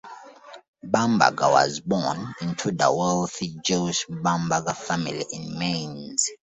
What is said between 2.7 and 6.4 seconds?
the wealthy Jewish Bamberger family in Mainz.